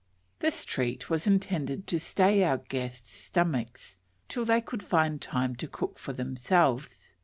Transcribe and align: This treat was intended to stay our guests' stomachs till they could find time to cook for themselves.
This 0.39 0.65
treat 0.65 1.11
was 1.11 1.27
intended 1.27 1.85
to 1.85 1.99
stay 1.99 2.43
our 2.43 2.57
guests' 2.57 3.13
stomachs 3.13 3.97
till 4.29 4.45
they 4.45 4.59
could 4.59 4.81
find 4.81 5.21
time 5.21 5.55
to 5.57 5.67
cook 5.67 5.99
for 5.99 6.11
themselves. 6.11 7.13